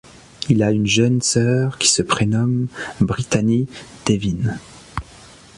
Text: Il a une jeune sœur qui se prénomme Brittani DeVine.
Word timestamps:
Il 0.49 0.63
a 0.63 0.71
une 0.71 0.87
jeune 0.87 1.21
sœur 1.21 1.77
qui 1.77 1.87
se 1.87 2.01
prénomme 2.01 2.65
Brittani 3.01 3.67
DeVine. 4.07 4.57